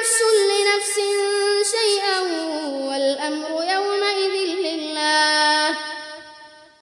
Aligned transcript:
نفس 0.00 0.22
لنفس 0.22 0.65